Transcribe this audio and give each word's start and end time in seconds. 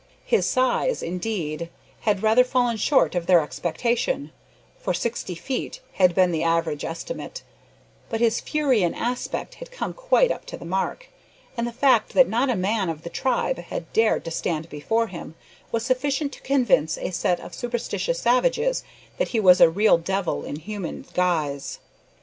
His 0.25 0.47
size, 0.47 1.03
indeed, 1.03 1.69
had 2.09 2.23
rather 2.23 2.43
fallen 2.43 2.75
short 2.77 3.13
of 3.13 3.27
their 3.27 3.39
expectation, 3.39 4.31
for 4.79 4.95
sixty 4.95 5.35
feet 5.35 5.79
had 5.93 6.15
been 6.15 6.31
the 6.31 6.41
average 6.41 6.83
estimate, 6.83 7.43
but 8.09 8.19
his 8.19 8.39
fury 8.39 8.81
and 8.81 8.95
aspect 8.95 9.53
had 9.61 9.69
come 9.69 9.93
quite 9.93 10.31
up 10.31 10.43
to 10.47 10.57
the 10.57 10.65
mark, 10.65 11.09
and 11.55 11.67
the 11.67 11.71
fact 11.71 12.15
that 12.15 12.27
not 12.27 12.49
a 12.49 12.55
man 12.55 12.89
of 12.89 13.03
the 13.03 13.11
tribe 13.11 13.59
had 13.59 13.93
dared 13.93 14.25
to 14.25 14.31
stand 14.31 14.69
before 14.69 15.05
him, 15.05 15.35
was 15.71 15.85
sufficient 15.85 16.31
to 16.31 16.41
convince 16.41 16.97
a 16.97 17.11
set 17.11 17.39
of 17.39 17.53
superstitious 17.53 18.19
savages 18.19 18.83
that 19.19 19.27
he 19.27 19.39
was 19.39 19.61
a 19.61 19.69
real 19.69 19.99
devil 19.99 20.43
in 20.43 20.55
human 20.55 21.05
guise. 21.13 21.77